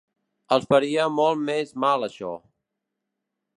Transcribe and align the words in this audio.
Els 0.55 0.63
faria 0.71 1.05
molt 1.17 1.45
més 1.51 1.75
mal 1.85 2.07
això. 2.09 2.33